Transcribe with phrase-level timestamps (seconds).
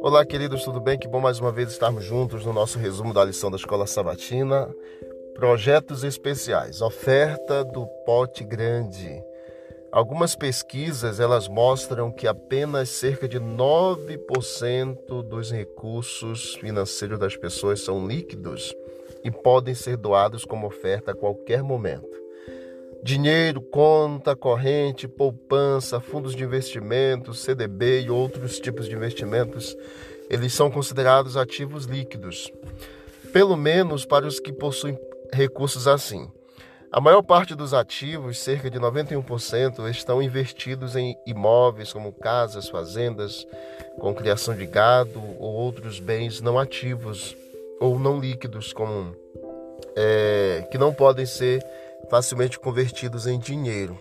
[0.00, 0.98] Olá, queridos, tudo bem?
[0.98, 4.72] Que bom mais uma vez estarmos juntos no nosso resumo da lição da Escola Sabatina.
[5.34, 9.22] Projetos especiais, oferta do pote grande.
[9.90, 18.06] Algumas pesquisas elas mostram que apenas cerca de 9% dos recursos financeiros das pessoas são
[18.06, 18.74] líquidos
[19.24, 22.21] e podem ser doados como oferta a qualquer momento.
[23.04, 29.76] Dinheiro, conta corrente, poupança, fundos de investimentos, CDB e outros tipos de investimentos,
[30.30, 32.52] eles são considerados ativos líquidos,
[33.32, 34.96] pelo menos para os que possuem
[35.32, 36.30] recursos assim.
[36.92, 43.44] A maior parte dos ativos, cerca de 91%, estão investidos em imóveis como casas, fazendas,
[43.98, 47.34] com criação de gado ou outros bens não ativos
[47.80, 49.16] ou não líquidos, como
[49.96, 51.64] é, que não podem ser
[52.10, 53.98] facilmente convertidos em dinheiro.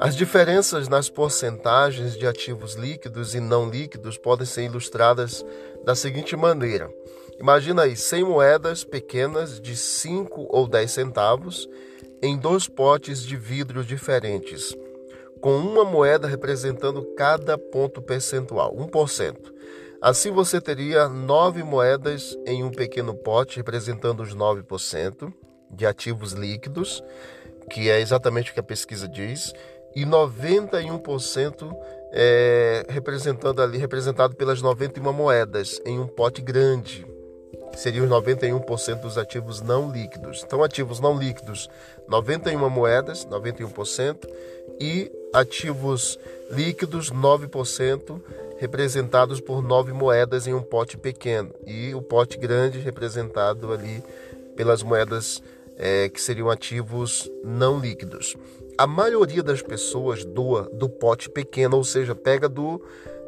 [0.00, 5.44] As diferenças nas porcentagens de ativos líquidos e não líquidos podem ser ilustradas
[5.84, 6.90] da seguinte maneira:
[7.38, 11.68] imagina aí 100 moedas pequenas de 5 ou 10 centavos
[12.22, 14.76] em dois potes de vidro diferentes,
[15.40, 19.52] com uma moeda representando cada ponto percentual, 1%.
[20.00, 25.32] Assim você teria nove moedas em um pequeno pote representando os 9%
[25.72, 27.02] de ativos líquidos,
[27.70, 29.52] que é exatamente o que a pesquisa diz,
[29.94, 31.74] e 91%
[32.12, 37.06] é, representando ali, representado pelas 91 moedas em um pote grande,
[37.74, 40.42] seriam os 91% dos ativos não líquidos.
[40.44, 41.70] Então, ativos não líquidos,
[42.08, 44.28] 91 moedas, 91%,
[44.78, 46.18] e ativos
[46.50, 48.20] líquidos, 9%,
[48.58, 54.02] representados por nove moedas em um pote pequeno, e o pote grande representado ali
[54.54, 55.42] pelas moedas
[55.76, 58.36] é, que seriam ativos não líquidos.
[58.78, 62.82] A maioria das pessoas doa do pote pequeno, ou seja, pega do,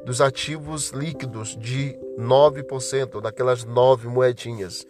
[0.05, 4.87] dos ativos líquidos de 9%, daquelas nove moedinhas.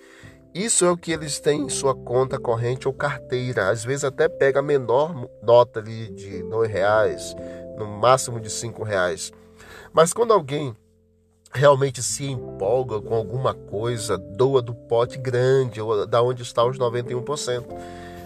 [0.54, 3.70] Isso é o que eles têm em sua conta corrente ou carteira.
[3.70, 7.34] Às vezes até pega a menor nota ali de dois reais,
[7.76, 9.32] no máximo de cinco reais.
[9.92, 10.76] Mas quando alguém
[11.54, 16.76] realmente se empolga com alguma coisa, doa do pote grande, ou da onde está os
[16.78, 17.64] 91%.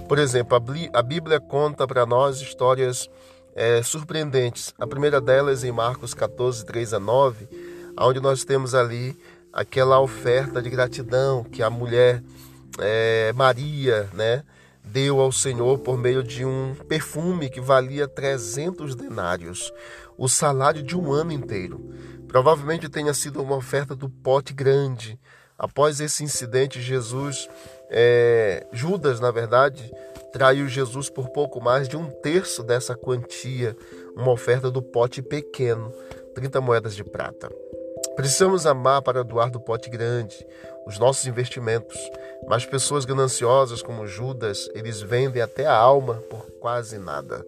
[0.08, 0.56] Por exemplo,
[0.94, 3.10] a Bíblia conta para nós histórias
[3.54, 4.72] é, surpreendentes.
[4.78, 7.46] A primeira delas em Marcos 14, 3 a 9,
[8.00, 9.14] onde nós temos ali
[9.52, 12.22] aquela oferta de gratidão que a mulher
[12.78, 14.42] é, Maria, né,
[14.84, 19.72] deu ao Senhor por meio de um perfume que valia 300 denários,
[20.16, 21.92] o salário de um ano inteiro.
[22.26, 25.18] Provavelmente tenha sido uma oferta do pote grande.
[25.58, 27.48] Após esse incidente, Jesus,
[27.90, 29.90] é, Judas, na verdade,
[30.32, 33.76] traiu Jesus por pouco mais de um terço dessa quantia,
[34.14, 35.92] uma oferta do pote pequeno,
[36.34, 37.48] 30 moedas de prata.
[38.18, 40.44] Precisamos amar para doar do pote grande
[40.84, 41.96] os nossos investimentos,
[42.48, 47.46] mas pessoas gananciosas como Judas, eles vendem até a alma por quase nada.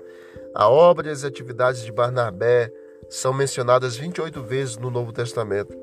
[0.54, 2.72] A obra e as atividades de Barnabé
[3.08, 5.76] são mencionadas 28 vezes no Novo Testamento.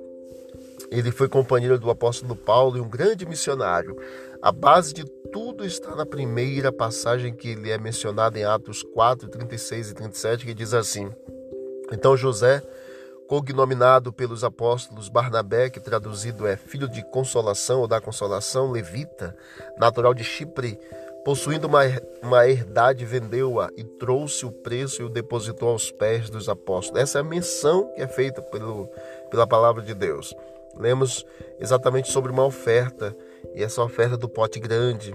[0.90, 3.94] Ele foi companheiro do apóstolo Paulo e um grande missionário.
[4.42, 9.28] A base de tudo está na primeira passagem que ele é mencionado em Atos 4,
[9.28, 11.12] 36 e 37, que diz assim:
[11.92, 12.64] Então José,
[13.28, 19.36] cognominado pelos apóstolos Barnabé, que traduzido é filho de consolação ou da consolação, levita,
[19.78, 20.80] natural de Chipre,
[21.28, 21.82] Possuindo uma,
[22.24, 27.02] uma herdade, vendeu-a e trouxe o preço e o depositou aos pés dos apóstolos.
[27.02, 28.88] Essa é a menção que é feita pelo,
[29.30, 30.34] pela palavra de Deus.
[30.78, 31.26] Lemos
[31.60, 33.14] exatamente sobre uma oferta,
[33.54, 35.14] e essa oferta do pote grande.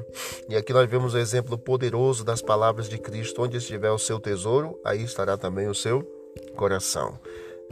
[0.50, 4.20] E aqui nós vemos o exemplo poderoso das palavras de Cristo: onde estiver o seu
[4.20, 6.02] tesouro, aí estará também o seu
[6.54, 7.18] coração.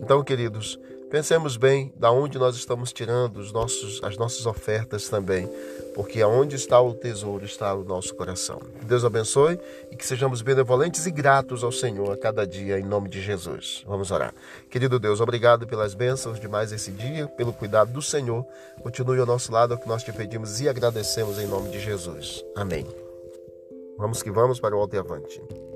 [0.02, 0.78] Então, queridos,
[1.10, 5.50] Pensemos bem da onde nós estamos tirando os nossos, as nossas ofertas também,
[5.92, 8.62] porque aonde está o tesouro está o nosso coração.
[8.84, 9.58] Deus abençoe
[9.90, 13.82] e que sejamos benevolentes e gratos ao Senhor a cada dia, em nome de Jesus.
[13.88, 14.32] Vamos orar.
[14.70, 18.46] Querido Deus, obrigado pelas bênçãos de mais esse dia, pelo cuidado do Senhor.
[18.80, 21.80] Continue ao nosso lado, é o que nós te pedimos e agradecemos em nome de
[21.80, 22.44] Jesus.
[22.54, 22.86] Amém.
[23.98, 25.69] Vamos que vamos para o alto e avante.